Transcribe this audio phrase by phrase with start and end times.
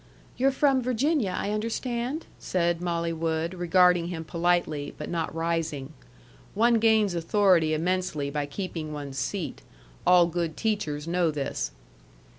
[0.35, 5.93] "You're from Virginia, I understand?" said Molly Wood, regarding him politely, but not rising.
[6.55, 9.61] One gains authority immensely by keeping one's seat.
[10.07, 11.69] All good teachers know this.